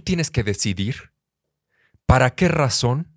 tienes 0.00 0.30
que 0.30 0.42
decidir 0.42 1.12
para 2.06 2.34
qué 2.34 2.48
razón 2.48 3.12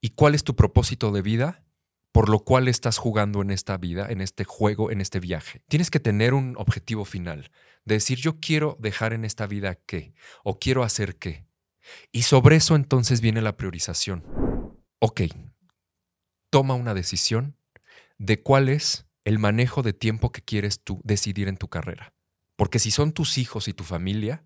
y 0.00 0.10
cuál 0.10 0.34
es 0.34 0.44
tu 0.44 0.56
propósito 0.56 1.12
de 1.12 1.22
vida 1.22 1.64
por 2.14 2.28
lo 2.28 2.44
cual 2.44 2.68
estás 2.68 2.96
jugando 2.96 3.42
en 3.42 3.50
esta 3.50 3.76
vida, 3.76 4.06
en 4.08 4.20
este 4.20 4.44
juego, 4.44 4.92
en 4.92 5.00
este 5.00 5.18
viaje. 5.18 5.64
Tienes 5.66 5.90
que 5.90 5.98
tener 5.98 6.32
un 6.32 6.54
objetivo 6.56 7.04
final, 7.04 7.50
de 7.84 7.96
decir 7.96 8.18
yo 8.18 8.38
quiero 8.38 8.76
dejar 8.78 9.12
en 9.14 9.24
esta 9.24 9.48
vida 9.48 9.74
qué 9.74 10.14
o 10.44 10.60
quiero 10.60 10.84
hacer 10.84 11.16
qué. 11.16 11.44
Y 12.12 12.22
sobre 12.22 12.54
eso 12.54 12.76
entonces 12.76 13.20
viene 13.20 13.42
la 13.42 13.56
priorización. 13.56 14.22
Ok, 15.00 15.22
toma 16.50 16.74
una 16.74 16.94
decisión 16.94 17.58
de 18.18 18.40
cuál 18.40 18.68
es 18.68 19.08
el 19.24 19.40
manejo 19.40 19.82
de 19.82 19.92
tiempo 19.92 20.30
que 20.30 20.40
quieres 20.40 20.84
tú 20.84 21.00
decidir 21.02 21.48
en 21.48 21.56
tu 21.56 21.66
carrera. 21.66 22.14
Porque 22.54 22.78
si 22.78 22.92
son 22.92 23.10
tus 23.10 23.38
hijos 23.38 23.66
y 23.66 23.72
tu 23.72 23.82
familia, 23.82 24.44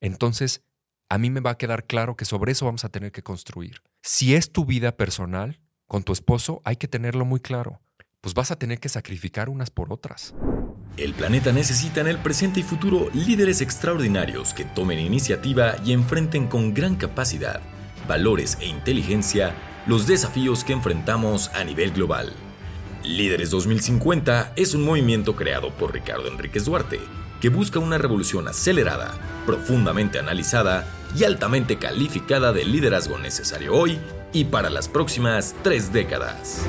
entonces 0.00 0.64
a 1.08 1.18
mí 1.18 1.30
me 1.30 1.40
va 1.40 1.50
a 1.50 1.58
quedar 1.58 1.84
claro 1.84 2.16
que 2.16 2.24
sobre 2.24 2.52
eso 2.52 2.64
vamos 2.64 2.84
a 2.84 2.88
tener 2.88 3.12
que 3.12 3.22
construir. 3.22 3.82
Si 4.02 4.34
es 4.34 4.50
tu 4.50 4.64
vida 4.64 4.96
personal, 4.96 5.60
con 5.86 6.02
tu 6.02 6.12
esposo, 6.12 6.60
hay 6.64 6.76
que 6.76 6.88
tenerlo 6.88 7.24
muy 7.24 7.40
claro. 7.40 7.80
Pues 8.20 8.34
vas 8.34 8.50
a 8.50 8.56
tener 8.56 8.80
que 8.80 8.88
sacrificar 8.88 9.48
unas 9.48 9.70
por 9.70 9.92
otras. 9.92 10.34
El 10.96 11.12
planeta 11.12 11.52
necesita 11.52 12.00
en 12.00 12.06
el 12.06 12.18
presente 12.18 12.60
y 12.60 12.62
futuro 12.62 13.08
líderes 13.12 13.60
extraordinarios 13.60 14.54
que 14.54 14.64
tomen 14.64 14.98
iniciativa 14.98 15.76
y 15.84 15.92
enfrenten 15.92 16.46
con 16.46 16.72
gran 16.72 16.96
capacidad, 16.96 17.60
valores 18.08 18.56
e 18.60 18.66
inteligencia 18.66 19.54
los 19.86 20.06
desafíos 20.06 20.64
que 20.64 20.72
enfrentamos 20.72 21.48
a 21.48 21.64
nivel 21.64 21.92
global. 21.92 22.32
Líderes 23.02 23.50
2050 23.50 24.54
es 24.56 24.74
un 24.74 24.84
movimiento 24.84 25.36
creado 25.36 25.70
por 25.76 25.92
Ricardo 25.92 26.28
Enríquez 26.28 26.64
Duarte 26.64 27.00
que 27.44 27.50
busca 27.50 27.78
una 27.78 27.98
revolución 27.98 28.48
acelerada, 28.48 29.18
profundamente 29.44 30.18
analizada 30.18 30.86
y 31.14 31.24
altamente 31.24 31.76
calificada 31.76 32.54
de 32.54 32.64
liderazgo 32.64 33.18
necesario 33.18 33.74
hoy 33.74 33.98
y 34.32 34.44
para 34.44 34.70
las 34.70 34.88
próximas 34.88 35.54
tres 35.62 35.92
décadas. 35.92 36.64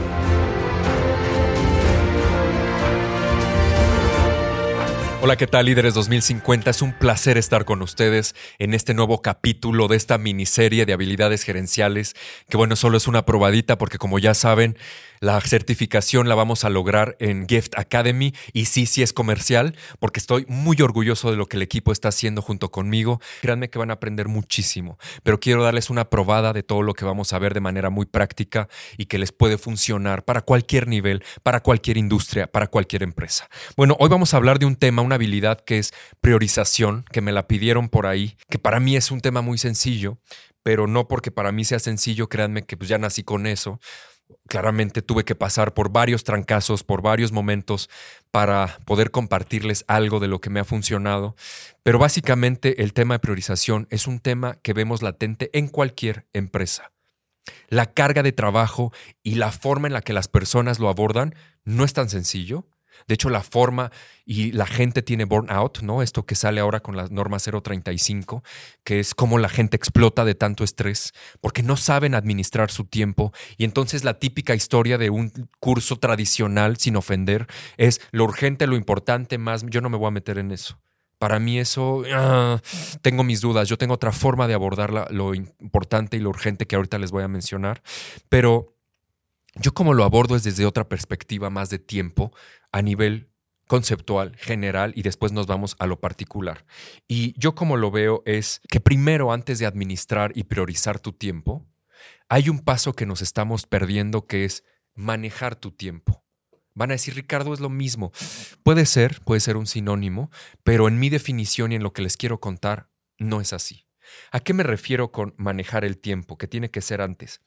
Hola, 5.21 5.37
¿qué 5.37 5.47
tal 5.47 5.65
líderes 5.65 5.93
2050? 5.93 6.69
Es 6.69 6.81
un 6.83 6.91
placer 6.91 7.37
estar 7.37 7.65
con 7.65 7.81
ustedes 7.81 8.35
en 8.59 8.73
este 8.73 8.93
nuevo 8.93 9.21
capítulo 9.23 9.87
de 9.87 9.95
esta 9.95 10.17
miniserie 10.17 10.85
de 10.85 10.93
habilidades 10.93 11.43
gerenciales, 11.43 12.15
que 12.47 12.57
bueno, 12.57 12.75
solo 12.75 12.97
es 12.97 13.07
una 13.07 13.25
probadita 13.25 13.77
porque 13.77 13.97
como 13.97 14.19
ya 14.19 14.33
saben, 14.35 14.77
la 15.25 15.41
certificación 15.41 16.29
la 16.29 16.35
vamos 16.35 16.65
a 16.65 16.69
lograr 16.69 17.17
en 17.19 17.47
Gift 17.47 17.79
Academy 17.79 18.35
y 18.53 18.65
sí, 18.65 18.85
sí 18.85 19.01
es 19.01 19.11
comercial 19.11 19.75
porque 19.97 20.19
estoy 20.19 20.45
muy 20.47 20.79
orgulloso 20.83 21.31
de 21.31 21.35
lo 21.35 21.47
que 21.47 21.57
el 21.57 21.63
equipo 21.63 21.91
está 21.91 22.09
haciendo 22.09 22.43
junto 22.43 22.69
conmigo. 22.69 23.19
Créanme 23.41 23.71
que 23.71 23.79
van 23.79 23.89
a 23.89 23.93
aprender 23.93 24.27
muchísimo, 24.27 24.99
pero 25.23 25.39
quiero 25.39 25.63
darles 25.63 25.89
una 25.89 26.11
probada 26.11 26.53
de 26.53 26.61
todo 26.61 26.83
lo 26.83 26.93
que 26.93 27.05
vamos 27.05 27.33
a 27.33 27.39
ver 27.39 27.55
de 27.55 27.59
manera 27.59 27.89
muy 27.89 28.05
práctica 28.05 28.69
y 28.99 29.07
que 29.07 29.17
les 29.17 29.31
puede 29.31 29.57
funcionar 29.57 30.23
para 30.25 30.43
cualquier 30.43 30.87
nivel, 30.87 31.23
para 31.41 31.63
cualquier 31.63 31.97
industria, 31.97 32.45
para 32.45 32.67
cualquier 32.67 33.01
empresa. 33.01 33.49
Bueno, 33.75 33.97
hoy 33.99 34.09
vamos 34.09 34.35
a 34.35 34.37
hablar 34.37 34.59
de 34.59 34.67
un 34.67 34.75
tema, 34.75 35.01
una 35.01 35.15
habilidad 35.15 35.59
que 35.59 35.79
es 35.79 35.91
priorización, 36.21 37.03
que 37.11 37.21
me 37.21 37.31
la 37.31 37.47
pidieron 37.47 37.89
por 37.89 38.05
ahí, 38.05 38.37
que 38.47 38.59
para 38.59 38.79
mí 38.79 38.95
es 38.95 39.09
un 39.09 39.21
tema 39.21 39.41
muy 39.41 39.57
sencillo, 39.57 40.19
pero 40.61 40.85
no 40.85 41.07
porque 41.07 41.31
para 41.31 41.51
mí 41.51 41.65
sea 41.65 41.79
sencillo, 41.79 42.29
créanme 42.29 42.61
que 42.61 42.77
pues 42.77 42.89
ya 42.89 42.99
nací 42.99 43.23
con 43.23 43.47
eso 43.47 43.79
Claramente 44.47 45.01
tuve 45.01 45.23
que 45.23 45.35
pasar 45.35 45.73
por 45.73 45.91
varios 45.91 46.23
trancazos, 46.23 46.83
por 46.83 47.01
varios 47.01 47.31
momentos 47.31 47.89
para 48.31 48.79
poder 48.85 49.11
compartirles 49.11 49.85
algo 49.87 50.19
de 50.19 50.27
lo 50.27 50.39
que 50.39 50.49
me 50.49 50.59
ha 50.59 50.65
funcionado, 50.65 51.35
pero 51.83 51.99
básicamente 51.99 52.83
el 52.83 52.93
tema 52.93 53.15
de 53.15 53.19
priorización 53.19 53.87
es 53.89 54.07
un 54.07 54.19
tema 54.19 54.55
que 54.61 54.73
vemos 54.73 55.01
latente 55.01 55.49
en 55.53 55.67
cualquier 55.67 56.27
empresa. 56.33 56.91
La 57.69 57.93
carga 57.93 58.23
de 58.23 58.31
trabajo 58.31 58.91
y 59.23 59.35
la 59.35 59.51
forma 59.51 59.87
en 59.87 59.93
la 59.93 60.01
que 60.01 60.13
las 60.13 60.27
personas 60.27 60.79
lo 60.79 60.89
abordan 60.89 61.35
no 61.63 61.83
es 61.83 61.93
tan 61.93 62.09
sencillo, 62.09 62.67
de 63.07 63.13
hecho, 63.15 63.29
la 63.29 63.41
forma 63.41 63.91
y 64.25 64.51
la 64.51 64.65
gente 64.65 65.01
tiene 65.01 65.25
burnout, 65.25 65.81
¿no? 65.81 66.01
Esto 66.01 66.25
que 66.25 66.35
sale 66.35 66.61
ahora 66.61 66.79
con 66.79 66.97
la 66.97 67.07
norma 67.09 67.37
035, 67.37 68.43
que 68.83 68.99
es 68.99 69.13
cómo 69.13 69.37
la 69.37 69.49
gente 69.49 69.77
explota 69.77 70.25
de 70.25 70.35
tanto 70.35 70.63
estrés, 70.63 71.13
porque 71.41 71.63
no 71.63 71.77
saben 71.77 72.15
administrar 72.15 72.71
su 72.71 72.85
tiempo. 72.85 73.31
Y 73.57 73.65
entonces 73.65 74.03
la 74.03 74.19
típica 74.19 74.55
historia 74.55 74.97
de 74.97 75.09
un 75.09 75.31
curso 75.59 75.97
tradicional, 75.97 76.77
sin 76.77 76.95
ofender, 76.95 77.47
es 77.77 78.01
lo 78.11 78.23
urgente, 78.23 78.67
lo 78.67 78.75
importante, 78.75 79.37
más. 79.37 79.65
Yo 79.67 79.81
no 79.81 79.89
me 79.89 79.97
voy 79.97 80.07
a 80.07 80.11
meter 80.11 80.37
en 80.37 80.51
eso. 80.51 80.79
Para 81.17 81.39
mí 81.39 81.59
eso, 81.59 82.03
ah, 82.13 82.59
tengo 83.01 83.23
mis 83.23 83.41
dudas. 83.41 83.69
Yo 83.69 83.77
tengo 83.77 83.93
otra 83.93 84.11
forma 84.11 84.47
de 84.47 84.53
abordar 84.53 85.11
lo 85.11 85.33
importante 85.33 86.17
y 86.17 86.19
lo 86.19 86.29
urgente 86.29 86.67
que 86.67 86.75
ahorita 86.75 86.99
les 86.99 87.11
voy 87.11 87.23
a 87.23 87.27
mencionar. 87.27 87.81
Pero 88.27 88.74
yo 89.55 89.73
como 89.73 89.93
lo 89.93 90.03
abordo 90.03 90.35
es 90.35 90.43
desde 90.43 90.65
otra 90.65 90.87
perspectiva 90.87 91.49
más 91.49 91.69
de 91.69 91.79
tiempo 91.79 92.33
a 92.71 92.81
nivel 92.81 93.29
conceptual, 93.67 94.35
general, 94.37 94.93
y 94.95 95.01
después 95.01 95.31
nos 95.31 95.47
vamos 95.47 95.75
a 95.79 95.87
lo 95.87 95.99
particular. 95.99 96.65
Y 97.07 97.33
yo 97.39 97.55
como 97.55 97.77
lo 97.77 97.89
veo 97.89 98.21
es 98.25 98.61
que 98.69 98.79
primero, 98.79 99.31
antes 99.31 99.59
de 99.59 99.65
administrar 99.65 100.31
y 100.35 100.43
priorizar 100.43 100.99
tu 100.99 101.13
tiempo, 101.13 101.65
hay 102.29 102.49
un 102.49 102.59
paso 102.59 102.93
que 102.93 103.05
nos 103.05 103.21
estamos 103.21 103.65
perdiendo 103.65 104.27
que 104.27 104.45
es 104.45 104.63
manejar 104.93 105.55
tu 105.55 105.71
tiempo. 105.71 106.23
Van 106.73 106.91
a 106.91 106.95
decir, 106.95 107.15
Ricardo, 107.15 107.53
es 107.53 107.59
lo 107.59 107.69
mismo. 107.69 108.11
Puede 108.61 108.85
ser, 108.85 109.21
puede 109.21 109.39
ser 109.39 109.55
un 109.57 109.65
sinónimo, 109.65 110.29
pero 110.63 110.87
en 110.87 110.99
mi 110.99 111.09
definición 111.09 111.71
y 111.71 111.75
en 111.75 111.83
lo 111.83 111.93
que 111.93 112.01
les 112.01 112.17
quiero 112.17 112.39
contar, 112.39 112.89
no 113.17 113.39
es 113.41 113.53
así. 113.53 113.87
¿A 114.31 114.41
qué 114.41 114.53
me 114.53 114.63
refiero 114.63 115.11
con 115.11 115.33
manejar 115.37 115.85
el 115.85 115.97
tiempo? 115.97 116.37
Que 116.37 116.47
tiene 116.47 116.69
que 116.69 116.81
ser 116.81 117.01
antes. 117.01 117.41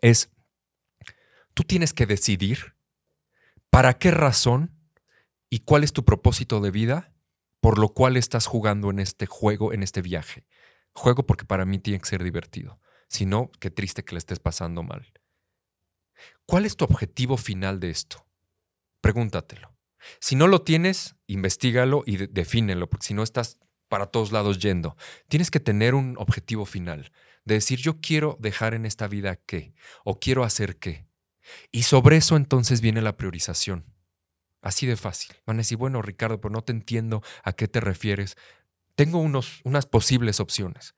Es 0.00 0.30
Tú 1.54 1.62
tienes 1.62 1.92
que 1.92 2.06
decidir 2.06 2.74
para 3.70 3.98
qué 3.98 4.10
razón 4.10 4.72
y 5.48 5.60
cuál 5.60 5.84
es 5.84 5.92
tu 5.92 6.04
propósito 6.04 6.60
de 6.60 6.70
vida 6.70 7.14
por 7.64 7.78
lo 7.78 7.94
cual 7.94 8.18
estás 8.18 8.44
jugando 8.44 8.90
en 8.90 8.98
este 8.98 9.24
juego, 9.24 9.72
en 9.72 9.82
este 9.82 10.02
viaje. 10.02 10.46
Juego 10.92 11.24
porque 11.24 11.46
para 11.46 11.64
mí 11.64 11.78
tiene 11.78 11.98
que 11.98 12.04
ser 12.04 12.22
divertido. 12.22 12.78
Si 13.08 13.24
no, 13.24 13.50
qué 13.58 13.70
triste 13.70 14.04
que 14.04 14.14
le 14.14 14.18
estés 14.18 14.38
pasando 14.38 14.82
mal. 14.82 15.14
¿Cuál 16.44 16.66
es 16.66 16.76
tu 16.76 16.84
objetivo 16.84 17.38
final 17.38 17.80
de 17.80 17.88
esto? 17.88 18.26
Pregúntatelo. 19.00 19.74
Si 20.20 20.36
no 20.36 20.46
lo 20.46 20.60
tienes, 20.60 21.16
investigalo 21.26 22.02
y 22.04 22.18
defínelo, 22.26 22.90
porque 22.90 23.06
si 23.06 23.14
no 23.14 23.22
estás 23.22 23.58
para 23.88 24.08
todos 24.08 24.30
lados 24.30 24.58
yendo. 24.58 24.94
Tienes 25.28 25.50
que 25.50 25.58
tener 25.58 25.94
un 25.94 26.16
objetivo 26.18 26.66
final, 26.66 27.12
de 27.46 27.54
decir 27.54 27.78
yo 27.78 27.98
quiero 27.98 28.36
dejar 28.40 28.74
en 28.74 28.84
esta 28.84 29.08
vida 29.08 29.36
qué, 29.36 29.72
o 30.04 30.20
quiero 30.20 30.44
hacer 30.44 30.76
qué. 30.76 31.06
Y 31.70 31.82
sobre 31.82 32.16
eso 32.16 32.36
entonces 32.36 32.80
viene 32.80 33.02
la 33.02 33.16
priorización. 33.16 33.84
Así 34.62 34.86
de 34.86 34.96
fácil. 34.96 35.36
Van 35.46 35.56
a 35.56 35.58
decir, 35.58 35.76
bueno, 35.76 36.00
Ricardo, 36.00 36.40
pero 36.40 36.52
no 36.52 36.62
te 36.62 36.72
entiendo 36.72 37.22
a 37.42 37.52
qué 37.52 37.68
te 37.68 37.80
refieres. 37.80 38.36
Tengo 38.94 39.18
unos, 39.18 39.60
unas 39.64 39.86
posibles 39.86 40.40
opciones. 40.40 40.94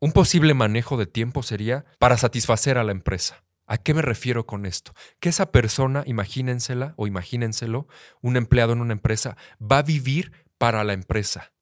Un 0.00 0.12
posible 0.12 0.54
manejo 0.54 0.96
de 0.96 1.06
tiempo 1.06 1.42
sería 1.42 1.84
para 1.98 2.16
satisfacer 2.16 2.78
a 2.78 2.84
la 2.84 2.92
empresa. 2.92 3.44
¿A 3.66 3.78
qué 3.78 3.94
me 3.94 4.02
refiero 4.02 4.46
con 4.46 4.64
esto? 4.64 4.92
Que 5.20 5.28
esa 5.28 5.50
persona, 5.50 6.04
imagínensela 6.06 6.94
o 6.96 7.06
imagínenselo, 7.06 7.88
un 8.20 8.36
empleado 8.36 8.72
en 8.72 8.80
una 8.80 8.92
empresa, 8.92 9.36
va 9.60 9.78
a 9.78 9.82
vivir 9.82 10.32
para 10.56 10.84
la 10.84 10.92
empresa. 10.92 11.52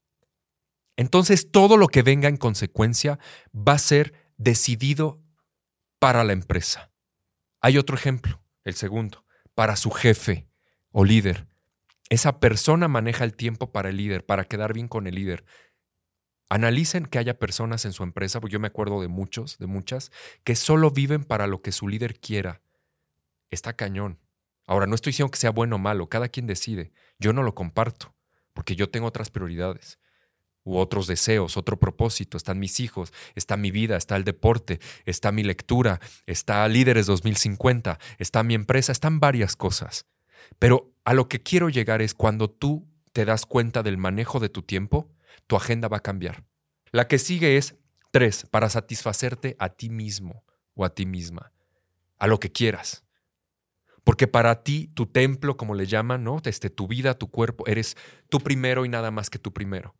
Entonces 0.96 1.50
todo 1.50 1.76
lo 1.76 1.88
que 1.88 2.02
venga 2.02 2.28
en 2.28 2.36
consecuencia 2.36 3.18
va 3.52 3.72
a 3.72 3.78
ser 3.78 4.12
decidido 4.36 5.20
para 5.98 6.24
la 6.24 6.32
empresa. 6.32 6.92
Hay 7.64 7.78
otro 7.78 7.96
ejemplo, 7.96 8.42
el 8.64 8.74
segundo, 8.74 9.24
para 9.54 9.76
su 9.76 9.90
jefe 9.90 10.46
o 10.90 11.02
líder. 11.02 11.48
Esa 12.10 12.38
persona 12.38 12.88
maneja 12.88 13.24
el 13.24 13.34
tiempo 13.34 13.72
para 13.72 13.88
el 13.88 13.96
líder, 13.96 14.26
para 14.26 14.44
quedar 14.44 14.74
bien 14.74 14.86
con 14.86 15.06
el 15.06 15.14
líder. 15.14 15.46
Analicen 16.50 17.06
que 17.06 17.18
haya 17.18 17.38
personas 17.38 17.86
en 17.86 17.94
su 17.94 18.02
empresa, 18.02 18.38
porque 18.38 18.52
yo 18.52 18.60
me 18.60 18.66
acuerdo 18.66 19.00
de 19.00 19.08
muchos, 19.08 19.56
de 19.56 19.66
muchas, 19.66 20.12
que 20.44 20.56
solo 20.56 20.90
viven 20.90 21.24
para 21.24 21.46
lo 21.46 21.62
que 21.62 21.72
su 21.72 21.88
líder 21.88 22.20
quiera. 22.20 22.60
Está 23.48 23.72
cañón. 23.72 24.20
Ahora, 24.66 24.86
no 24.86 24.94
estoy 24.94 25.12
diciendo 25.12 25.30
que 25.30 25.38
sea 25.38 25.48
bueno 25.48 25.76
o 25.76 25.78
malo, 25.78 26.10
cada 26.10 26.28
quien 26.28 26.46
decide. 26.46 26.92
Yo 27.18 27.32
no 27.32 27.42
lo 27.42 27.54
comparto, 27.54 28.14
porque 28.52 28.76
yo 28.76 28.90
tengo 28.90 29.06
otras 29.06 29.30
prioridades 29.30 29.98
u 30.64 30.78
otros 30.78 31.06
deseos, 31.06 31.56
otro 31.56 31.78
propósito. 31.78 32.36
Están 32.36 32.58
mis 32.58 32.80
hijos, 32.80 33.12
está 33.34 33.56
mi 33.56 33.70
vida, 33.70 33.96
está 33.96 34.16
el 34.16 34.24
deporte, 34.24 34.80
está 35.04 35.30
mi 35.30 35.44
lectura, 35.44 36.00
está 36.26 36.66
Líderes 36.68 37.06
2050, 37.06 37.98
está 38.18 38.42
mi 38.42 38.54
empresa, 38.54 38.90
están 38.90 39.20
varias 39.20 39.54
cosas. 39.56 40.06
Pero 40.58 40.92
a 41.04 41.14
lo 41.14 41.28
que 41.28 41.42
quiero 41.42 41.68
llegar 41.68 42.02
es 42.02 42.14
cuando 42.14 42.50
tú 42.50 42.88
te 43.12 43.24
das 43.24 43.46
cuenta 43.46 43.82
del 43.82 43.98
manejo 43.98 44.40
de 44.40 44.48
tu 44.48 44.62
tiempo, 44.62 45.08
tu 45.46 45.56
agenda 45.56 45.88
va 45.88 45.98
a 45.98 46.02
cambiar. 46.02 46.44
La 46.90 47.06
que 47.06 47.18
sigue 47.18 47.56
es 47.56 47.76
tres, 48.10 48.46
para 48.50 48.70
satisfacerte 48.70 49.56
a 49.58 49.68
ti 49.68 49.90
mismo 49.90 50.44
o 50.74 50.84
a 50.84 50.94
ti 50.94 51.06
misma, 51.06 51.52
a 52.18 52.26
lo 52.26 52.40
que 52.40 52.50
quieras. 52.50 53.04
Porque 54.04 54.28
para 54.28 54.62
ti, 54.62 54.88
tu 54.94 55.06
templo, 55.06 55.56
como 55.56 55.74
le 55.74 55.86
llaman, 55.86 56.24
¿no? 56.24 56.40
Desde 56.40 56.70
tu 56.70 56.86
vida, 56.86 57.14
tu 57.14 57.30
cuerpo, 57.30 57.66
eres 57.66 57.96
tú 58.28 58.38
primero 58.38 58.84
y 58.84 58.88
nada 58.88 59.10
más 59.10 59.30
que 59.30 59.38
tú 59.38 59.52
primero. 59.52 59.94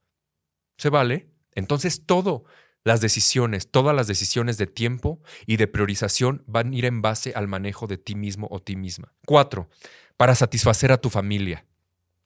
¿Se 0.77 0.91
vale? 0.91 1.31
Entonces 1.53 2.05
todo, 2.07 2.45
Las 2.87 3.01
decisiones, 3.01 3.71
todas 3.71 3.97
las 3.97 4.07
decisiones 4.07 4.59
de 4.59 4.67
tiempo 4.67 5.23
y 5.47 5.57
de 5.57 5.67
priorización 5.67 6.45
van 6.47 6.73
a 6.73 6.77
ir 6.77 6.85
en 6.85 7.01
base 7.01 7.33
al 7.35 7.49
manejo 7.49 7.87
de 7.87 7.97
ti 7.97 8.15
mismo 8.15 8.47
o 8.51 8.61
ti 8.61 8.77
misma. 8.77 9.15
Cuatro, 9.25 9.71
para 10.19 10.35
satisfacer 10.35 10.93
a 10.93 10.99
tu 10.99 11.09
familia. 11.09 11.65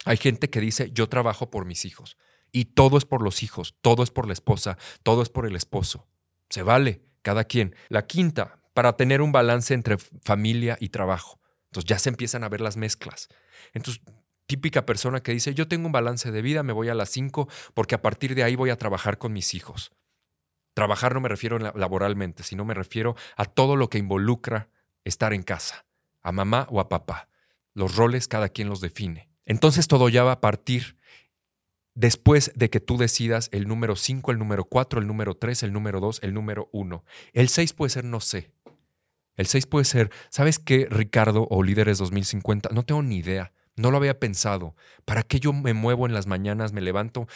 Hay 0.04 0.16
gente 0.16 0.50
que 0.50 0.60
dice, 0.60 0.90
yo 0.90 1.08
trabajo 1.08 1.48
por 1.50 1.64
mis 1.64 1.84
hijos. 1.84 2.16
Y 2.50 2.64
todo 2.66 2.98
es 2.98 3.04
por 3.04 3.22
los 3.22 3.44
hijos, 3.44 3.76
todo 3.82 4.02
es 4.02 4.10
por 4.10 4.26
la 4.26 4.32
esposa, 4.32 4.78
todo 5.04 5.22
es 5.22 5.28
por 5.28 5.46
el 5.46 5.54
esposo. 5.54 6.08
Se 6.50 6.62
vale, 6.62 7.02
cada 7.22 7.44
quien. 7.44 7.76
La 7.88 8.06
quinta, 8.06 8.60
para 8.74 8.96
tener 8.96 9.22
un 9.22 9.30
balance 9.30 9.74
entre 9.74 9.96
familia 9.98 10.76
y 10.80 10.88
trabajo. 10.88 11.40
Entonces 11.66 11.88
ya 11.88 11.98
se 11.98 12.08
empiezan 12.08 12.42
a 12.42 12.48
ver 12.48 12.62
las 12.62 12.76
mezclas. 12.76 13.28
Entonces, 13.74 14.02
típica 14.48 14.86
persona 14.86 15.22
que 15.22 15.32
dice, 15.32 15.54
yo 15.54 15.68
tengo 15.68 15.86
un 15.86 15.92
balance 15.92 16.32
de 16.32 16.42
vida, 16.42 16.64
me 16.64 16.72
voy 16.72 16.88
a 16.88 16.94
las 16.94 17.10
cinco 17.10 17.48
porque 17.74 17.94
a 17.94 18.02
partir 18.02 18.34
de 18.34 18.42
ahí 18.42 18.56
voy 18.56 18.70
a 18.70 18.76
trabajar 18.76 19.18
con 19.18 19.32
mis 19.32 19.54
hijos. 19.54 19.92
Trabajar 20.74 21.14
no 21.14 21.20
me 21.20 21.28
refiero 21.28 21.58
laboralmente, 21.58 22.42
sino 22.42 22.64
me 22.64 22.74
refiero 22.74 23.14
a 23.36 23.44
todo 23.44 23.76
lo 23.76 23.90
que 23.90 23.98
involucra 23.98 24.70
estar 25.04 25.34
en 25.34 25.42
casa, 25.42 25.86
a 26.22 26.32
mamá 26.32 26.66
o 26.70 26.80
a 26.80 26.88
papá. 26.88 27.28
Los 27.74 27.96
roles 27.96 28.26
cada 28.26 28.48
quien 28.48 28.68
los 28.68 28.80
define. 28.80 29.28
Entonces 29.44 29.86
todo 29.86 30.08
ya 30.08 30.24
va 30.24 30.32
a 30.32 30.40
partir 30.40 30.96
después 31.94 32.52
de 32.54 32.70
que 32.70 32.80
tú 32.80 32.96
decidas 32.96 33.50
el 33.52 33.68
número 33.68 33.96
5, 33.96 34.30
el 34.30 34.38
número 34.38 34.64
4, 34.64 35.00
el 35.00 35.06
número 35.06 35.34
3, 35.34 35.62
el 35.64 35.72
número 35.74 36.00
2, 36.00 36.20
el 36.22 36.32
número 36.32 36.70
1. 36.72 37.04
El 37.34 37.48
6 37.50 37.74
puede 37.74 37.90
ser 37.90 38.04
no 38.04 38.20
sé. 38.20 38.50
El 39.36 39.46
6 39.46 39.66
puede 39.66 39.84
ser, 39.84 40.10
¿sabes 40.30 40.58
qué, 40.58 40.86
Ricardo 40.90 41.46
o 41.50 41.62
Líderes 41.62 41.98
2050? 41.98 42.70
No 42.72 42.82
tengo 42.84 43.02
ni 43.02 43.18
idea. 43.18 43.52
No 43.78 43.90
lo 43.90 43.96
había 43.96 44.18
pensado. 44.18 44.74
¿Para 45.04 45.22
qué 45.22 45.40
yo 45.40 45.52
me 45.52 45.74
muevo 45.74 46.06
en 46.06 46.12
las 46.12 46.26
mañanas, 46.26 46.72
me 46.72 46.80
levanto 46.80 47.26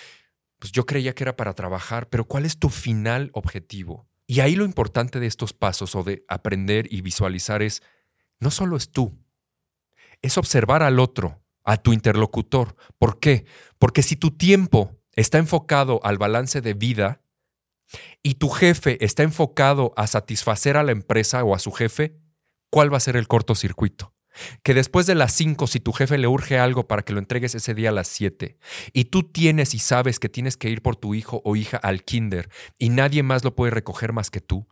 pues 0.63 0.71
yo 0.71 0.87
creía 0.87 1.13
que 1.13 1.25
era 1.25 1.35
para 1.35 1.55
trabajar, 1.55 2.09
pero 2.09 2.25
¿cuál 2.25 2.45
es 2.45 2.57
tu 2.57 2.69
final 2.69 3.31
objetivo? 3.33 4.07
Y 4.29 4.39
ahí 4.39 4.55
lo 4.55 4.65
importante 4.65 5.19
de 5.19 5.27
estos 5.27 5.53
pasos 5.53 5.97
o 5.97 6.05
de 6.05 6.25
aprender 6.29 6.87
y 6.89 7.01
visualizar 7.01 7.63
es, 7.63 7.83
no 8.39 8.53
solo 8.53 8.77
es 8.77 8.93
tú, 8.93 9.19
es 10.21 10.39
observar 10.39 10.85
al 10.85 11.01
otro, 11.01 11.43
a 11.65 11.79
tu 11.79 11.93
interlocutor. 11.93 12.77
¿Por 12.97 13.19
qué? 13.19 13.45
Porque 13.81 14.05
si 14.05 14.15
tu 14.15 14.31
tiempo 14.31 14.97
está 15.17 15.39
enfocado 15.39 15.99
al 16.05 16.17
balance 16.17 16.61
de 16.61 16.75
vida 16.75 17.23
y 18.23 18.35
tu 18.35 18.49
jefe 18.49 19.05
está 19.05 19.25
enfocado 19.25 19.93
a 19.97 20.07
satisfacer 20.07 20.77
a 20.77 20.85
la 20.85 20.93
empresa 20.93 21.43
o 21.43 21.57
a 21.57 21.59
su 21.59 21.73
jefe, 21.73 22.21
¿cuál 22.71 22.93
va 22.93 22.99
a 22.99 23.01
ser 23.01 23.17
el 23.17 23.27
cortocircuito? 23.27 24.15
Que 24.63 24.75
después 24.75 25.07
de 25.07 25.15
las 25.15 25.33
5, 25.35 25.67
si 25.67 25.81
tu 25.81 25.93
jefe 25.93 26.19
le 26.19 26.29
urge 26.29 26.59
algo 26.59 26.87
para 26.87 27.03
que 27.03 27.13
lo 27.13 27.19
entregues 27.19 27.55
ese 27.55 27.75
día 27.75 27.91
a 27.91 27.93
las 27.93 28.09
7, 28.09 28.57
y 28.93 29.05
tú 29.07 29.25
tienes 29.25 29.75
y 29.75 29.79
sabes 29.79 30.19
que 30.19 30.29
tienes 30.29 30.57
que 30.57 30.71
ir 30.71 30.83
por 30.83 30.97
tu 30.97 31.15
hijo 31.15 31.43
o 31.45 31.57
hija 31.57 31.77
al 31.77 32.05
kinder 32.05 32.49
y 32.79 32.89
nadie 32.89 33.23
más 33.23 33.45
lo 33.45 33.55
puede 33.55 33.71
recoger 33.71 34.13
más 34.13 34.31
que 34.31 34.41
tú, 34.41 34.69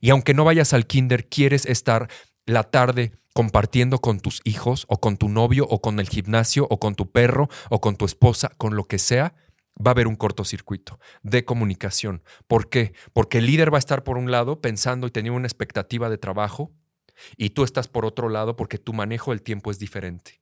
y 0.00 0.10
aunque 0.10 0.34
no 0.34 0.44
vayas 0.44 0.72
al 0.72 0.86
kinder, 0.86 1.28
quieres 1.28 1.66
estar 1.66 2.08
la 2.46 2.64
tarde 2.64 3.12
compartiendo 3.32 4.00
con 4.00 4.20
tus 4.20 4.40
hijos 4.44 4.86
o 4.88 5.00
con 5.00 5.16
tu 5.16 5.28
novio 5.28 5.66
o 5.68 5.80
con 5.80 5.98
el 5.98 6.08
gimnasio 6.08 6.66
o 6.70 6.78
con 6.78 6.94
tu 6.94 7.10
perro 7.10 7.48
o 7.68 7.80
con 7.80 7.96
tu 7.96 8.04
esposa, 8.04 8.52
con 8.56 8.76
lo 8.76 8.84
que 8.84 8.98
sea, 8.98 9.34
va 9.76 9.90
a 9.90 9.92
haber 9.92 10.06
un 10.06 10.14
cortocircuito 10.14 11.00
de 11.22 11.44
comunicación. 11.44 12.22
¿Por 12.46 12.68
qué? 12.68 12.94
Porque 13.12 13.38
el 13.38 13.46
líder 13.46 13.72
va 13.72 13.78
a 13.78 13.80
estar 13.80 14.04
por 14.04 14.18
un 14.18 14.30
lado 14.30 14.60
pensando 14.60 15.06
y 15.06 15.10
teniendo 15.10 15.36
una 15.36 15.48
expectativa 15.48 16.08
de 16.08 16.18
trabajo 16.18 16.72
y 17.36 17.50
tú 17.50 17.64
estás 17.64 17.88
por 17.88 18.04
otro 18.04 18.28
lado 18.28 18.56
porque 18.56 18.78
tu 18.78 18.92
manejo 18.92 19.30
del 19.30 19.42
tiempo 19.42 19.70
es 19.70 19.78
diferente. 19.78 20.40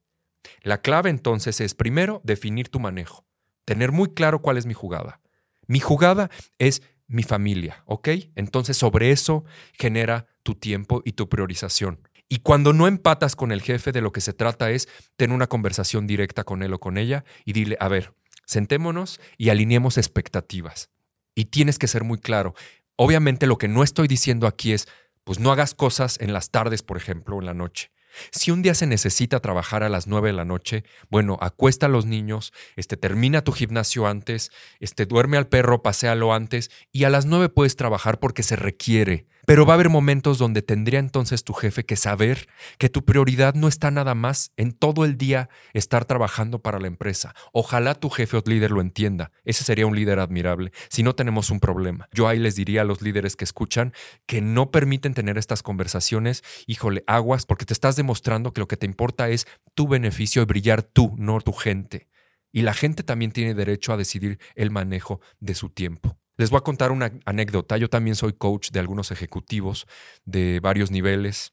La 0.62 0.80
clave 0.82 1.10
entonces 1.10 1.60
es 1.60 1.74
primero 1.74 2.20
definir 2.24 2.68
tu 2.68 2.80
manejo, 2.80 3.26
tener 3.64 3.92
muy 3.92 4.12
claro 4.14 4.42
cuál 4.42 4.58
es 4.58 4.66
mi 4.66 4.74
jugada. 4.74 5.20
Mi 5.66 5.80
jugada 5.80 6.30
es 6.58 6.82
mi 7.06 7.22
familia, 7.22 7.84
¿ok? 7.86 8.08
Entonces 8.34 8.76
sobre 8.76 9.10
eso 9.10 9.44
genera 9.74 10.26
tu 10.42 10.54
tiempo 10.54 11.02
y 11.04 11.12
tu 11.12 11.28
priorización. 11.28 12.08
Y 12.28 12.38
cuando 12.38 12.72
no 12.72 12.86
empatas 12.86 13.36
con 13.36 13.52
el 13.52 13.60
jefe, 13.60 13.92
de 13.92 14.00
lo 14.00 14.10
que 14.10 14.22
se 14.22 14.32
trata 14.32 14.70
es 14.70 14.88
tener 15.16 15.34
una 15.34 15.48
conversación 15.48 16.06
directa 16.06 16.44
con 16.44 16.62
él 16.62 16.72
o 16.72 16.80
con 16.80 16.96
ella 16.96 17.24
y 17.44 17.52
dile, 17.52 17.76
a 17.78 17.88
ver, 17.88 18.14
sentémonos 18.46 19.20
y 19.36 19.50
alineemos 19.50 19.98
expectativas. 19.98 20.88
Y 21.34 21.46
tienes 21.46 21.78
que 21.78 21.88
ser 21.88 22.04
muy 22.04 22.18
claro. 22.18 22.54
Obviamente 22.96 23.46
lo 23.46 23.58
que 23.58 23.68
no 23.68 23.82
estoy 23.82 24.08
diciendo 24.08 24.46
aquí 24.46 24.72
es, 24.72 24.88
pues 25.24 25.38
no 25.38 25.52
hagas 25.52 25.74
cosas 25.74 26.18
en 26.20 26.32
las 26.32 26.50
tardes, 26.50 26.82
por 26.82 26.96
ejemplo, 26.96 27.36
o 27.36 27.40
en 27.40 27.46
la 27.46 27.54
noche. 27.54 27.90
Si 28.30 28.50
un 28.50 28.62
día 28.62 28.74
se 28.74 28.86
necesita 28.86 29.40
trabajar 29.40 29.82
a 29.82 29.88
las 29.88 30.06
9 30.06 30.28
de 30.28 30.32
la 30.34 30.44
noche, 30.44 30.84
bueno, 31.08 31.38
acuesta 31.40 31.86
a 31.86 31.88
los 31.88 32.04
niños, 32.04 32.52
este, 32.76 32.96
termina 32.96 33.42
tu 33.42 33.52
gimnasio 33.52 34.06
antes, 34.06 34.50
este, 34.80 35.06
duerme 35.06 35.36
al 35.36 35.48
perro, 35.48 35.82
paséalo 35.82 36.34
antes 36.34 36.70
y 36.92 37.04
a 37.04 37.10
las 37.10 37.26
9 37.26 37.48
puedes 37.48 37.76
trabajar 37.76 38.18
porque 38.20 38.42
se 38.42 38.56
requiere. 38.56 39.26
Pero 39.44 39.66
va 39.66 39.72
a 39.72 39.76
haber 39.76 39.88
momentos 39.88 40.38
donde 40.38 40.62
tendría 40.62 41.00
entonces 41.00 41.42
tu 41.42 41.52
jefe 41.52 41.84
que 41.84 41.96
saber 41.96 42.48
que 42.78 42.88
tu 42.88 43.04
prioridad 43.04 43.54
no 43.54 43.66
está 43.66 43.90
nada 43.90 44.14
más 44.14 44.52
en 44.56 44.72
todo 44.72 45.04
el 45.04 45.18
día 45.18 45.48
estar 45.72 46.04
trabajando 46.04 46.60
para 46.60 46.78
la 46.78 46.86
empresa. 46.86 47.34
Ojalá 47.52 47.94
tu 47.94 48.08
jefe 48.08 48.36
o 48.36 48.42
líder 48.46 48.70
lo 48.70 48.80
entienda. 48.80 49.32
Ese 49.44 49.64
sería 49.64 49.86
un 49.86 49.96
líder 49.96 50.20
admirable. 50.20 50.72
Si 50.88 51.02
no 51.02 51.14
tenemos 51.14 51.50
un 51.50 51.58
problema. 51.58 52.08
Yo 52.12 52.28
ahí 52.28 52.38
les 52.38 52.54
diría 52.54 52.82
a 52.82 52.84
los 52.84 53.02
líderes 53.02 53.34
que 53.34 53.44
escuchan 53.44 53.92
que 54.26 54.40
no 54.40 54.70
permiten 54.70 55.14
tener 55.14 55.38
estas 55.38 55.62
conversaciones, 55.62 56.44
híjole, 56.66 57.02
aguas, 57.06 57.44
porque 57.44 57.64
te 57.64 57.72
estás 57.72 57.96
demostrando 57.96 58.52
que 58.52 58.60
lo 58.60 58.68
que 58.68 58.76
te 58.76 58.86
importa 58.86 59.28
es 59.28 59.46
tu 59.74 59.88
beneficio 59.88 60.42
y 60.42 60.44
brillar 60.44 60.82
tú, 60.82 61.14
no 61.18 61.40
tu 61.40 61.52
gente. 61.52 62.08
Y 62.52 62.62
la 62.62 62.74
gente 62.74 63.02
también 63.02 63.32
tiene 63.32 63.54
derecho 63.54 63.92
a 63.92 63.96
decidir 63.96 64.38
el 64.54 64.70
manejo 64.70 65.20
de 65.40 65.54
su 65.54 65.70
tiempo. 65.70 66.21
Les 66.42 66.50
voy 66.50 66.58
a 66.58 66.62
contar 66.62 66.90
una 66.90 67.12
anécdota. 67.24 67.76
Yo 67.76 67.88
también 67.88 68.16
soy 68.16 68.32
coach 68.32 68.72
de 68.72 68.80
algunos 68.80 69.12
ejecutivos 69.12 69.86
de 70.24 70.58
varios 70.58 70.90
niveles. 70.90 71.52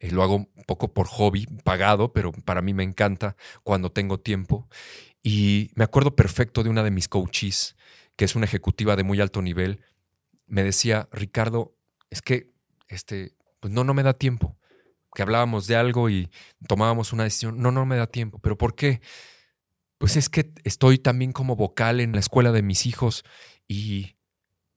Eh, 0.00 0.10
lo 0.10 0.22
hago 0.22 0.36
un 0.36 0.64
poco 0.66 0.92
por 0.92 1.06
hobby, 1.06 1.46
pagado, 1.64 2.12
pero 2.12 2.30
para 2.30 2.60
mí 2.60 2.74
me 2.74 2.82
encanta 2.82 3.36
cuando 3.62 3.90
tengo 3.90 4.20
tiempo. 4.20 4.68
Y 5.22 5.70
me 5.76 5.84
acuerdo 5.84 6.14
perfecto 6.14 6.62
de 6.62 6.68
una 6.68 6.82
de 6.82 6.90
mis 6.90 7.08
coaches, 7.08 7.74
que 8.14 8.26
es 8.26 8.36
una 8.36 8.44
ejecutiva 8.44 8.96
de 8.96 9.02
muy 9.02 9.18
alto 9.18 9.40
nivel. 9.40 9.80
Me 10.46 10.62
decía, 10.62 11.08
Ricardo, 11.10 11.74
es 12.10 12.20
que 12.20 12.52
este, 12.88 13.34
pues 13.60 13.72
no, 13.72 13.82
no 13.82 13.94
me 13.94 14.02
da 14.02 14.12
tiempo. 14.12 14.58
Que 15.14 15.22
hablábamos 15.22 15.66
de 15.68 15.76
algo 15.76 16.10
y 16.10 16.30
tomábamos 16.68 17.14
una 17.14 17.24
decisión. 17.24 17.62
No, 17.62 17.72
no 17.72 17.86
me 17.86 17.96
da 17.96 18.08
tiempo. 18.08 18.40
¿Pero 18.40 18.58
por 18.58 18.74
qué? 18.74 19.00
Pues 19.96 20.18
es 20.18 20.28
que 20.28 20.52
estoy 20.64 20.98
también 20.98 21.32
como 21.32 21.56
vocal 21.56 22.00
en 22.00 22.12
la 22.12 22.20
escuela 22.20 22.52
de 22.52 22.60
mis 22.60 22.84
hijos 22.84 23.24
y, 23.72 24.16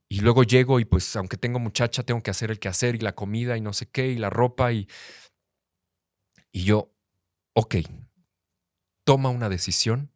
y 0.10 0.22
luego 0.22 0.44
llego 0.44 0.80
y 0.80 0.86
pues 0.86 1.16
aunque 1.16 1.38
tengo 1.38 1.60
muchacha, 1.60 2.04
tengo 2.04 2.24
que 2.24 2.32
hacer 2.32 2.52
el 2.52 2.60
quehacer 2.60 2.96
y 2.96 3.00
la 3.00 3.16
comida 3.16 3.58
y 3.58 3.62
no 3.62 3.74
sé 3.74 3.88
qué 3.88 4.08
y 4.08 4.18
la 4.18 4.30
ropa 4.30 4.72
y, 4.72 4.88
y 6.52 6.64
yo, 6.64 6.94
ok, 7.54 7.76
toma 9.04 9.30
una 9.30 9.50
decisión 9.50 10.12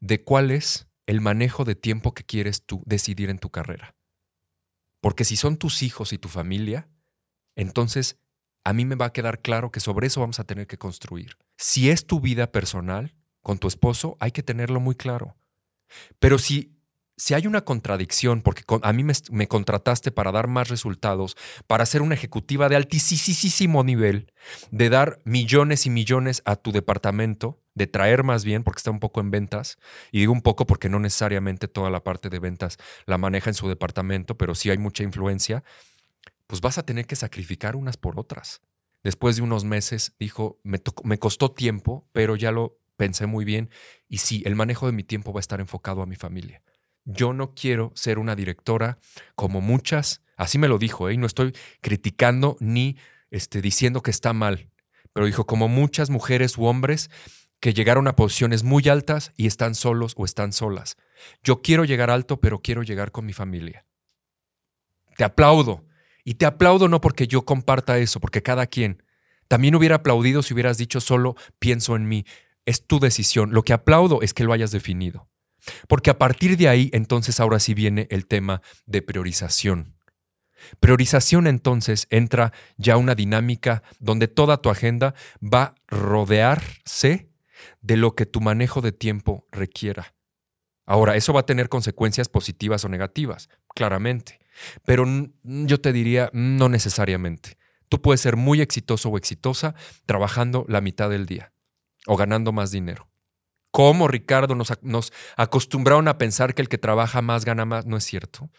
de 0.00 0.22
cuál 0.22 0.50
es 0.50 0.88
el 1.06 1.20
manejo 1.20 1.64
de 1.64 1.74
tiempo 1.74 2.14
que 2.14 2.24
quieres 2.24 2.64
tú 2.64 2.82
decidir 2.86 3.30
en 3.30 3.38
tu 3.38 3.50
carrera. 3.50 3.94
Porque 5.00 5.24
si 5.24 5.36
son 5.36 5.56
tus 5.56 5.82
hijos 5.82 6.12
y 6.12 6.18
tu 6.18 6.28
familia, 6.28 6.88
entonces 7.56 8.20
a 8.64 8.72
mí 8.72 8.84
me 8.84 8.94
va 8.94 9.06
a 9.06 9.12
quedar 9.12 9.42
claro 9.42 9.72
que 9.72 9.80
sobre 9.80 10.06
eso 10.06 10.20
vamos 10.20 10.38
a 10.38 10.44
tener 10.44 10.68
que 10.68 10.78
construir. 10.78 11.36
Si 11.56 11.90
es 11.90 12.06
tu 12.06 12.20
vida 12.20 12.52
personal 12.52 13.16
con 13.40 13.58
tu 13.58 13.66
esposo, 13.66 14.16
hay 14.20 14.30
que 14.30 14.44
tenerlo 14.44 14.78
muy 14.78 14.94
claro. 14.94 15.36
Pero 16.20 16.38
si 16.38 16.78
si 17.22 17.34
hay 17.34 17.46
una 17.46 17.64
contradicción, 17.64 18.42
porque 18.42 18.64
a 18.82 18.92
mí 18.92 19.04
me, 19.04 19.46
contrataste 19.46 20.10
para 20.10 20.32
dar 20.32 20.48
más 20.48 20.68
resultados, 20.68 21.36
para 21.68 21.86
ser 21.86 22.02
una 22.02 22.16
ejecutiva 22.16 22.68
de 22.68 22.74
altísimo 22.74 23.84
nivel, 23.84 24.32
de 24.72 24.88
dar 24.88 25.20
millones 25.24 25.86
y 25.86 25.90
millones 25.90 26.42
a 26.46 26.56
tu 26.56 26.72
departamento, 26.72 27.60
de 27.74 27.86
traer 27.86 28.24
más 28.24 28.44
bien, 28.44 28.64
porque 28.64 28.78
está 28.78 28.90
un 28.90 28.98
poco 28.98 29.20
en 29.20 29.30
ventas, 29.30 29.78
y 30.10 30.18
digo 30.18 30.32
un 30.32 30.42
poco 30.42 30.66
porque 30.66 30.88
no 30.88 30.98
necesariamente 30.98 31.68
toda 31.68 31.90
la 31.90 32.02
parte 32.02 32.28
de 32.28 32.40
ventas 32.40 32.76
la 33.06 33.18
maneja 33.18 33.50
en 33.50 33.54
su 33.54 33.68
departamento, 33.68 34.36
pero 34.36 34.56
sí 34.56 34.70
hay 34.70 34.78
mucha 34.78 35.04
influencia, 35.04 35.62
pues 36.48 36.60
vas 36.60 36.76
a 36.78 36.82
tener 36.82 37.06
que 37.06 37.14
sacrificar 37.14 37.76
unas 37.76 37.96
por 37.96 38.18
otras. 38.18 38.62
Después 39.04 39.36
de 39.36 39.42
unos 39.42 39.64
meses 39.64 40.16
dijo, 40.18 40.58
me, 40.64 40.82
me 41.04 41.18
costó 41.18 41.52
tiempo, 41.52 42.08
pero 42.10 42.34
ya 42.34 42.50
lo 42.50 42.80
pensé 42.96 43.26
muy 43.26 43.44
bien, 43.44 43.70
y 44.08 44.18
sí, 44.18 44.42
el 44.44 44.56
manejo 44.56 44.86
de 44.86 44.92
mi 44.92 45.04
tiempo 45.04 45.32
va 45.32 45.38
a 45.38 45.46
estar 45.46 45.60
enfocado 45.60 46.02
a 46.02 46.06
mi 46.06 46.16
familia 46.16 46.62
yo 47.04 47.32
no 47.32 47.54
quiero 47.54 47.92
ser 47.94 48.18
una 48.18 48.36
directora 48.36 48.98
como 49.34 49.60
muchas, 49.60 50.22
así 50.36 50.58
me 50.58 50.68
lo 50.68 50.78
dijo, 50.78 51.08
¿eh? 51.08 51.14
y 51.14 51.16
no 51.16 51.26
estoy 51.26 51.52
criticando 51.80 52.56
ni 52.60 52.96
este, 53.30 53.60
diciendo 53.60 54.02
que 54.02 54.10
está 54.10 54.32
mal, 54.32 54.70
pero 55.12 55.26
dijo, 55.26 55.46
como 55.46 55.68
muchas 55.68 56.10
mujeres 56.10 56.56
u 56.58 56.64
hombres 56.64 57.10
que 57.60 57.74
llegaron 57.74 58.08
a 58.08 58.16
posiciones 58.16 58.64
muy 58.64 58.88
altas 58.88 59.32
y 59.36 59.46
están 59.46 59.76
solos 59.76 60.14
o 60.16 60.24
están 60.24 60.52
solas. 60.52 60.96
Yo 61.44 61.62
quiero 61.62 61.84
llegar 61.84 62.10
alto, 62.10 62.40
pero 62.40 62.60
quiero 62.60 62.82
llegar 62.82 63.12
con 63.12 63.24
mi 63.24 63.32
familia. 63.32 63.86
Te 65.16 65.22
aplaudo. 65.22 65.84
Y 66.24 66.34
te 66.34 66.46
aplaudo 66.46 66.88
no 66.88 67.00
porque 67.00 67.28
yo 67.28 67.44
comparta 67.44 67.98
eso, 67.98 68.18
porque 68.18 68.42
cada 68.42 68.66
quien. 68.66 69.04
También 69.46 69.76
hubiera 69.76 69.96
aplaudido 69.96 70.42
si 70.42 70.54
hubieras 70.54 70.76
dicho 70.76 71.00
solo 71.00 71.36
pienso 71.60 71.94
en 71.94 72.08
mí. 72.08 72.24
Es 72.64 72.84
tu 72.86 72.98
decisión. 72.98 73.52
Lo 73.52 73.62
que 73.62 73.72
aplaudo 73.72 74.22
es 74.22 74.34
que 74.34 74.42
lo 74.42 74.52
hayas 74.52 74.72
definido. 74.72 75.28
Porque 75.88 76.10
a 76.10 76.18
partir 76.18 76.56
de 76.56 76.68
ahí, 76.68 76.90
entonces 76.92 77.40
ahora 77.40 77.58
sí 77.58 77.74
viene 77.74 78.06
el 78.10 78.26
tema 78.26 78.62
de 78.86 79.02
priorización. 79.02 79.96
Priorización 80.80 81.46
entonces 81.46 82.06
entra 82.10 82.52
ya 82.76 82.96
una 82.96 83.14
dinámica 83.14 83.82
donde 83.98 84.28
toda 84.28 84.58
tu 84.58 84.70
agenda 84.70 85.14
va 85.42 85.62
a 85.62 85.74
rodearse 85.88 87.30
de 87.80 87.96
lo 87.96 88.14
que 88.14 88.26
tu 88.26 88.40
manejo 88.40 88.80
de 88.80 88.92
tiempo 88.92 89.46
requiera. 89.50 90.14
Ahora, 90.84 91.16
eso 91.16 91.32
va 91.32 91.40
a 91.40 91.46
tener 91.46 91.68
consecuencias 91.68 92.28
positivas 92.28 92.84
o 92.84 92.88
negativas, 92.88 93.48
claramente, 93.74 94.40
pero 94.84 95.06
yo 95.42 95.80
te 95.80 95.92
diría 95.92 96.28
no 96.32 96.68
necesariamente. 96.68 97.56
Tú 97.88 98.02
puedes 98.02 98.20
ser 98.20 98.36
muy 98.36 98.60
exitoso 98.60 99.08
o 99.08 99.16
exitosa 99.16 99.74
trabajando 100.06 100.64
la 100.68 100.80
mitad 100.80 101.10
del 101.10 101.26
día 101.26 101.52
o 102.06 102.16
ganando 102.16 102.50
más 102.52 102.70
dinero. 102.70 103.11
¿Cómo, 103.72 104.06
Ricardo, 104.06 104.54
nos, 104.54 104.70
nos 104.82 105.12
acostumbraron 105.36 106.06
a 106.06 106.18
pensar 106.18 106.54
que 106.54 106.60
el 106.62 106.68
que 106.68 106.78
trabaja 106.78 107.22
más 107.22 107.46
gana 107.46 107.64
más? 107.64 107.86
No 107.86 107.96
es 107.96 108.04
cierto. 108.04 108.50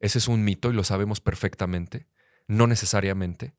Ese 0.00 0.18
es 0.18 0.26
un 0.26 0.42
mito 0.42 0.70
y 0.70 0.72
lo 0.72 0.84
sabemos 0.84 1.20
perfectamente. 1.20 2.08
No 2.48 2.66
necesariamente. 2.66 3.54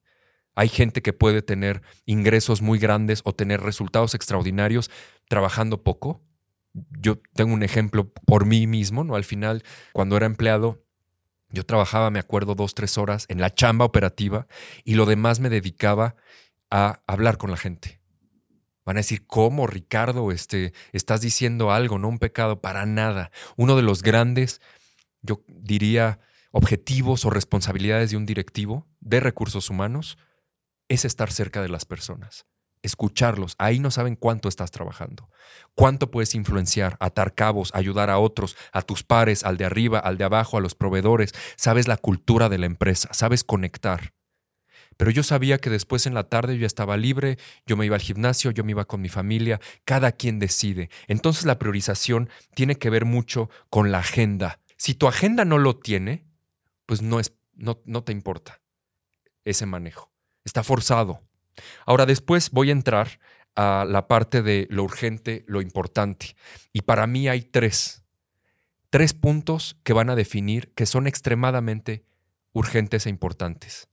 Hay 0.55 0.69
gente 0.69 1.03
que 1.03 1.13
puede 1.13 1.43
tener 1.43 1.83
ingresos 2.07 2.63
muy 2.63 2.79
grandes 2.79 3.21
o 3.23 3.35
tener 3.35 3.61
resultados 3.61 4.15
extraordinarios 4.15 4.89
trabajando 5.29 5.83
poco. 5.83 6.23
Yo 6.73 7.21
tengo 7.35 7.53
un 7.53 7.61
ejemplo 7.61 8.11
por 8.25 8.47
mí 8.47 8.65
mismo, 8.65 9.03
¿no? 9.03 9.15
Al 9.15 9.25
final, 9.25 9.63
cuando 9.93 10.17
era 10.17 10.25
empleado, 10.25 10.83
yo 11.49 11.67
trabajaba, 11.67 12.09
me 12.09 12.17
acuerdo, 12.17 12.55
dos, 12.55 12.73
tres 12.73 12.97
horas 12.97 13.25
en 13.29 13.39
la 13.39 13.53
chamba 13.53 13.85
operativa 13.85 14.47
y 14.83 14.95
lo 14.95 15.05
demás 15.05 15.39
me 15.39 15.49
dedicaba 15.49 16.15
a 16.71 17.03
hablar 17.05 17.37
con 17.37 17.51
la 17.51 17.57
gente. 17.57 17.96
Van 18.87 18.95
a 18.95 19.01
decir, 19.01 19.27
¿cómo, 19.27 19.67
Ricardo? 19.67 20.31
Este, 20.31 20.71
estás 20.93 21.19
diciendo 21.19 21.73
algo, 21.73 21.99
no 21.99 22.07
un 22.07 22.19
pecado, 22.19 22.61
para 22.61 22.85
nada. 22.85 23.31
Uno 23.57 23.75
de 23.75 23.81
los 23.81 24.01
grandes, 24.01 24.61
yo 25.21 25.43
diría, 25.49 26.21
objetivos 26.51 27.25
o 27.25 27.29
responsabilidades 27.29 28.11
de 28.11 28.17
un 28.17 28.25
directivo 28.25 28.87
de 29.01 29.19
recursos 29.19 29.69
humanos 29.69 30.17
es 30.87 31.03
estar 31.03 31.33
cerca 31.33 31.61
de 31.61 31.67
las 31.67 31.83
personas, 31.83 32.45
escucharlos. 32.81 33.55
Ahí 33.57 33.79
no 33.79 33.91
saben 33.91 34.15
cuánto 34.15 34.47
estás 34.47 34.71
trabajando, 34.71 35.29
cuánto 35.75 36.09
puedes 36.09 36.33
influenciar, 36.33 36.95
atar 37.01 37.35
cabos, 37.35 37.75
ayudar 37.75 38.09
a 38.09 38.19
otros, 38.19 38.55
a 38.71 38.83
tus 38.83 39.03
pares, 39.03 39.43
al 39.43 39.57
de 39.57 39.65
arriba, 39.65 39.99
al 39.99 40.17
de 40.17 40.23
abajo, 40.23 40.55
a 40.55 40.61
los 40.61 40.75
proveedores. 40.75 41.33
Sabes 41.57 41.89
la 41.89 41.97
cultura 41.97 42.47
de 42.47 42.57
la 42.57 42.67
empresa, 42.67 43.09
sabes 43.11 43.43
conectar. 43.43 44.13
Pero 44.97 45.11
yo 45.11 45.23
sabía 45.23 45.59
que 45.59 45.69
después 45.69 46.05
en 46.05 46.13
la 46.13 46.25
tarde 46.25 46.55
yo 46.55 46.61
ya 46.61 46.67
estaba 46.67 46.97
libre, 46.97 47.37
yo 47.65 47.77
me 47.77 47.85
iba 47.85 47.95
al 47.95 48.01
gimnasio, 48.01 48.51
yo 48.51 48.63
me 48.63 48.71
iba 48.71 48.85
con 48.85 49.01
mi 49.01 49.09
familia, 49.09 49.61
cada 49.85 50.11
quien 50.11 50.39
decide. 50.39 50.89
Entonces 51.07 51.45
la 51.45 51.59
priorización 51.59 52.29
tiene 52.55 52.75
que 52.75 52.89
ver 52.89 53.05
mucho 53.05 53.49
con 53.69 53.91
la 53.91 53.99
agenda. 53.99 54.59
Si 54.75 54.95
tu 54.95 55.07
agenda 55.07 55.45
no 55.45 55.57
lo 55.57 55.77
tiene, 55.77 56.25
pues 56.85 57.01
no, 57.01 57.19
es, 57.19 57.33
no, 57.53 57.81
no 57.85 58.03
te 58.03 58.11
importa 58.11 58.61
ese 59.45 59.65
manejo. 59.65 60.11
Está 60.43 60.63
forzado. 60.63 61.21
Ahora 61.85 62.05
después 62.05 62.51
voy 62.51 62.69
a 62.69 62.73
entrar 62.73 63.19
a 63.55 63.85
la 63.87 64.07
parte 64.07 64.41
de 64.41 64.67
lo 64.69 64.83
urgente, 64.83 65.43
lo 65.47 65.61
importante. 65.61 66.35
Y 66.73 66.81
para 66.81 67.07
mí 67.07 67.27
hay 67.27 67.41
tres. 67.41 68.03
Tres 68.89 69.13
puntos 69.13 69.77
que 69.83 69.93
van 69.93 70.09
a 70.09 70.15
definir 70.15 70.73
que 70.73 70.85
son 70.85 71.07
extremadamente 71.07 72.05
urgentes 72.53 73.05
e 73.05 73.09
importantes. 73.09 73.89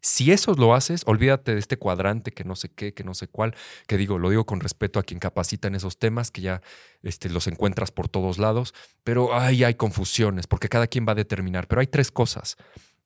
Si 0.00 0.30
eso 0.30 0.54
lo 0.54 0.74
haces, 0.74 1.02
olvídate 1.06 1.54
de 1.54 1.58
este 1.58 1.76
cuadrante 1.76 2.30
que 2.30 2.44
no 2.44 2.54
sé 2.54 2.68
qué, 2.68 2.94
que 2.94 3.04
no 3.04 3.14
sé 3.14 3.26
cuál, 3.28 3.54
que 3.86 3.96
digo, 3.96 4.18
lo 4.18 4.30
digo 4.30 4.46
con 4.46 4.60
respeto 4.60 4.98
a 4.98 5.02
quien 5.02 5.18
capacita 5.18 5.68
en 5.68 5.74
esos 5.74 5.98
temas, 5.98 6.30
que 6.30 6.40
ya 6.40 6.62
este, 7.02 7.28
los 7.28 7.46
encuentras 7.46 7.90
por 7.90 8.08
todos 8.08 8.38
lados, 8.38 8.74
pero 9.02 9.34
ahí 9.34 9.64
hay 9.64 9.74
confusiones, 9.74 10.46
porque 10.46 10.68
cada 10.68 10.86
quien 10.86 11.06
va 11.06 11.12
a 11.12 11.16
determinar. 11.16 11.66
Pero 11.66 11.80
hay 11.80 11.88
tres 11.88 12.10
cosas 12.12 12.56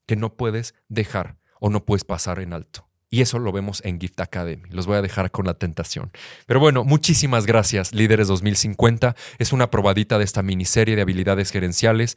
que 0.06 0.16
no 0.16 0.34
puedes 0.34 0.74
dejar 0.88 1.36
o 1.60 1.70
no 1.70 1.84
puedes 1.84 2.04
pasar 2.04 2.40
en 2.40 2.52
alto. 2.52 2.88
Y 3.08 3.20
eso 3.20 3.38
lo 3.38 3.52
vemos 3.52 3.82
en 3.84 4.00
Gift 4.00 4.20
Academy. 4.20 4.68
Los 4.70 4.86
voy 4.86 4.96
a 4.96 5.02
dejar 5.02 5.30
con 5.30 5.44
la 5.44 5.52
tentación. 5.52 6.10
Pero 6.46 6.60
bueno, 6.60 6.82
muchísimas 6.82 7.44
gracias, 7.44 7.92
Líderes 7.92 8.26
2050. 8.26 9.14
Es 9.38 9.52
una 9.52 9.70
probadita 9.70 10.16
de 10.16 10.24
esta 10.24 10.42
miniserie 10.42 10.96
de 10.96 11.02
habilidades 11.02 11.50
gerenciales. 11.50 12.16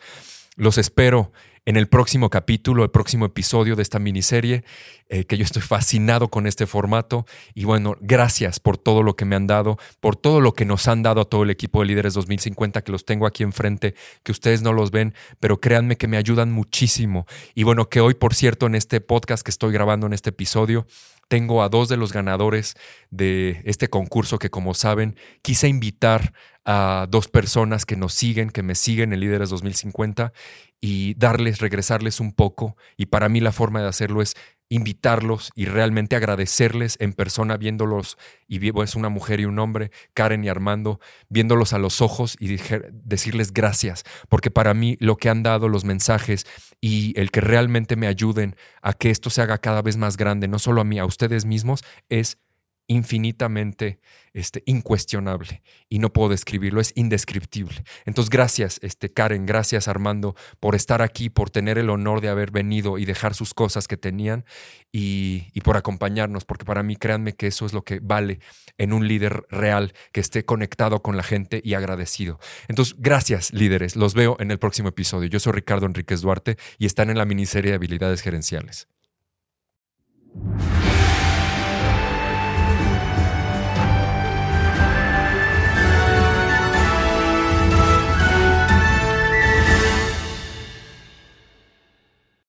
Los 0.56 0.78
espero 0.78 1.34
en 1.66 1.78
el 1.78 1.88
próximo 1.88 2.30
capítulo, 2.30 2.84
el 2.84 2.92
próximo 2.92 3.26
episodio 3.26 3.76
de 3.76 3.82
esta 3.82 3.98
miniserie, 3.98 4.64
eh, 5.10 5.26
que 5.26 5.38
yo 5.38 5.44
estoy 5.44 5.64
fascinado 5.64 6.30
con 6.30 6.46
este 6.48 6.68
formato. 6.68 7.26
Y 7.54 7.66
bueno, 7.66 7.96
gracias 8.00 8.60
por 8.60 8.78
todo 8.78 9.02
lo 9.02 9.16
que 9.16 9.26
me 9.26 9.36
han 9.36 9.48
dado, 9.48 9.78
por 10.00 10.16
todo 10.16 10.42
lo 10.42 10.54
que 10.54 10.66
nos 10.66 10.88
han 10.88 11.02
dado 11.02 11.22
a 11.22 11.26
todo 11.26 11.44
el 11.44 11.50
equipo 11.50 11.82
de 11.82 11.88
Líderes 11.88 12.14
2050, 12.14 12.84
que 12.84 12.92
los 12.92 13.06
tengo 13.06 13.26
aquí 13.26 13.44
enfrente, 13.44 13.96
que 14.24 14.32
ustedes 14.32 14.62
no 14.62 14.74
los 14.74 14.92
ven, 14.92 15.14
pero 15.40 15.60
créanme 15.60 15.98
que 15.98 16.08
me 16.08 16.18
ayudan 16.18 16.52
muchísimo. 16.52 17.26
Y 17.56 17.64
bueno, 17.64 17.90
que 17.90 18.00
hoy, 18.00 18.14
por 18.14 18.36
cierto, 18.36 18.68
en 18.68 18.76
este 18.76 19.02
podcast 19.02 19.44
que 19.44 19.52
estoy 19.52 19.74
grabando 19.74 20.06
en 20.06 20.14
este 20.14 20.30
episodio, 20.30 20.86
tengo 21.28 21.64
a 21.64 21.70
dos 21.70 21.90
de 21.90 21.98
los 21.98 22.14
ganadores 22.14 22.76
de 23.10 23.62
este 23.66 23.88
concurso 23.88 24.38
que 24.40 24.50
como 24.50 24.74
saben 24.74 25.16
quise 25.42 25.68
invitar 25.68 26.34
a 26.66 27.08
dos 27.10 27.28
personas 27.28 27.86
que 27.86 27.96
nos 27.96 28.14
siguen, 28.14 28.50
que 28.50 28.64
me 28.64 28.76
siguen 28.76 29.14
en 29.14 29.20
Líderes 29.20 29.50
2050 29.50 30.34
y 30.82 31.14
darles, 31.16 31.60
regresarles 31.60 32.20
un 32.20 32.34
poco. 32.34 32.76
Y 32.98 33.08
para 33.08 33.30
mí 33.30 33.40
la 33.40 33.52
forma 33.52 33.82
de 33.82 33.88
hacerlo 33.88 34.22
es 34.22 34.34
invitarlos 34.70 35.52
y 35.56 35.66
realmente 35.66 36.16
agradecerles 36.16 36.98
en 37.00 37.14
persona 37.14 37.58
viéndolos, 37.58 38.18
y 38.48 38.60
es 38.84 38.96
una 38.96 39.10
mujer 39.10 39.40
y 39.40 39.46
un 39.46 39.60
hombre, 39.60 39.92
Karen 40.14 40.44
y 40.44 40.50
Armando, 40.50 41.00
viéndolos 41.30 41.74
a 41.74 41.80
los 41.80 42.02
ojos 42.02 42.36
y 42.40 42.58
decirles 42.92 43.54
gracias, 43.54 44.04
porque 44.30 44.52
para 44.52 44.74
mí 44.74 44.98
lo 45.00 45.18
que 45.18 45.30
han 45.30 45.44
dado 45.44 45.70
los 45.70 45.86
mensajes 45.86 46.46
y 46.82 47.20
el 47.20 47.32
que 47.32 47.42
realmente 47.42 47.96
me 47.96 48.08
ayuden 48.08 48.56
a 48.82 48.94
que 48.94 49.12
esto 49.12 49.30
se 49.30 49.42
haga 49.42 49.58
cada 49.58 49.82
vez 49.82 49.98
más 49.98 50.18
grande, 50.18 50.48
no 50.48 50.60
solo 50.60 50.82
a 50.82 50.84
mí, 50.84 51.00
a 51.00 51.06
ustedes 51.06 51.46
mismos, 51.46 51.84
es 52.10 52.38
infinitamente 52.88 54.00
este, 54.34 54.64
incuestionable 54.66 55.62
y 55.90 56.00
no 56.00 56.12
puedo 56.12 56.30
describirlo, 56.30 56.82
es 56.82 56.92
indescriptible. 56.96 57.84
Entonces, 58.06 58.30
gracias, 58.30 58.80
este, 58.84 59.12
Karen, 59.12 59.46
gracias 59.46 59.88
Armando 59.88 60.36
por 60.60 60.76
estar 60.76 61.02
aquí, 61.02 61.30
por 61.30 61.50
tener 61.50 61.78
el 61.78 61.90
honor 61.90 62.22
de 62.22 62.30
haber 62.30 62.52
venido 62.52 62.98
y 62.98 63.06
dejar 63.06 63.34
sus 63.34 63.54
cosas 63.54 63.88
que 63.88 63.98
tenían 63.98 64.46
y, 64.92 65.48
y 65.54 65.62
por 65.62 65.78
acompañarnos, 65.78 66.46
porque 66.46 66.66
para 66.66 66.84
mí 66.84 66.96
créanme 66.96 67.34
que 67.34 67.48
eso 67.48 67.66
es 67.66 67.74
lo 67.74 67.84
que 67.84 68.00
vale 68.02 68.40
en 68.78 68.94
un 68.94 69.08
líder 69.08 69.46
real, 69.50 69.94
que 70.12 70.20
esté 70.20 70.46
conectado 70.46 71.02
con 71.02 71.18
la 71.18 71.24
gente 71.24 71.62
y 71.64 71.74
agradecido. 71.74 72.40
Entonces, 72.68 72.96
gracias 73.00 73.54
líderes, 73.54 73.96
los 73.96 74.14
veo 74.14 74.38
en 74.40 74.52
el 74.52 74.60
próximo 74.60 74.90
episodio. 74.90 75.30
Yo 75.30 75.40
soy 75.40 75.54
Ricardo 75.54 75.86
Enríquez 75.86 76.22
Duarte 76.22 76.58
y 76.78 76.86
están 76.86 77.10
en 77.10 77.18
la 77.18 77.26
miniserie 77.26 77.72
de 77.72 77.76
habilidades 77.76 78.22
gerenciales. 78.22 78.88